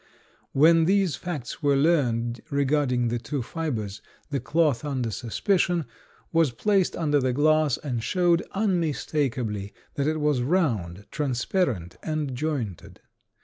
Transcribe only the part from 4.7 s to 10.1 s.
under suspicion was placed under the glass and showed unmistakably that